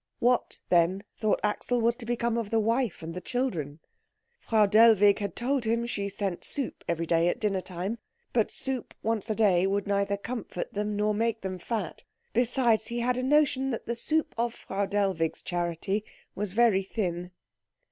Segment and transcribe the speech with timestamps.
[0.17, 3.77] What, then, thought Axel, was to become of the wife and the children?
[4.39, 7.99] Frau Dellwig had told him that she sent soup every day at dinner time,
[8.33, 12.03] but soup once a day would neither comfort them nor make them fat.
[12.33, 17.29] Besides, he had a notion that the soup of Frau Dellwig's charity was very thin.